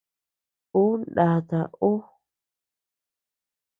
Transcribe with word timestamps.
Ú 0.81 0.83
ndata 1.01 1.59
ú. 1.91 1.91